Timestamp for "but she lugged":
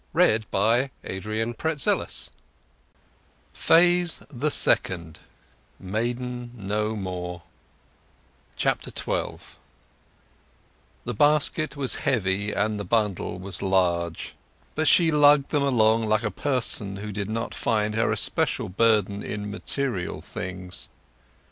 14.73-15.49